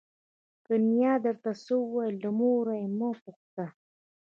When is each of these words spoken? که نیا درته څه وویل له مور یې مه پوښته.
که 0.65 0.73
نیا 0.89 1.13
درته 1.25 1.51
څه 1.63 1.73
وویل 1.83 2.15
له 2.23 2.29
مور 2.39 2.65
یې 2.79 2.87
مه 2.97 3.09
پوښته. 3.23 3.65